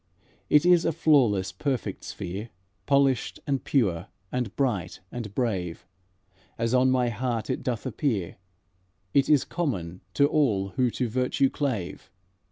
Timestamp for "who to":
10.69-11.07